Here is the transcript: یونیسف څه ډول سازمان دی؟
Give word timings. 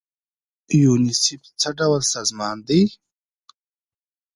یونیسف 0.83 1.41
څه 1.59 1.69
ډول 1.77 2.01
سازمان 2.13 2.57
دی؟ 2.67 2.81